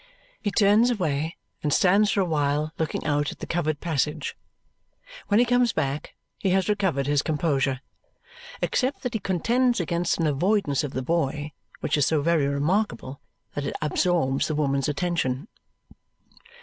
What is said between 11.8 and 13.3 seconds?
which is so very remarkable